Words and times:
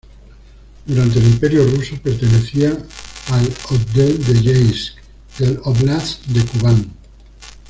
Durante 0.83 1.19
el 1.19 1.27
Imperio 1.27 1.63
ruso 1.63 1.95
pertenecía 2.01 2.71
al 3.27 3.53
otdel 3.69 4.17
de 4.25 4.41
Yeisk 4.41 4.93
del 5.37 5.59
óblast 5.63 6.25
de 6.25 6.43
Kubán. 6.43 6.91